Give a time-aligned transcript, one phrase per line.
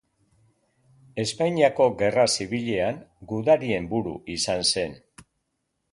[1.23, 2.99] Espainiako gerra zibilean
[3.35, 5.01] gudarien buru izan zen.